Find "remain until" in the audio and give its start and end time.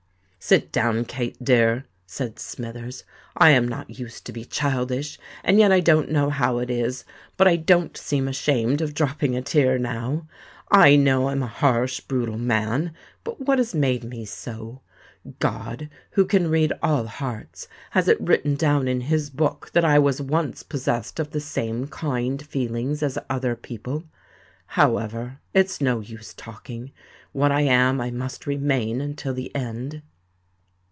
28.47-29.35